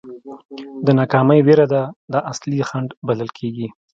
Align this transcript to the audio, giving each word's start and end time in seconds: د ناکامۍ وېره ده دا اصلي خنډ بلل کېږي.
د 0.85 0.87
ناکامۍ 0.99 1.39
وېره 1.43 1.65
ده 1.73 1.81
دا 2.13 2.19
اصلي 2.31 2.59
خنډ 2.69 2.89
بلل 3.07 3.29
کېږي. 3.37 3.67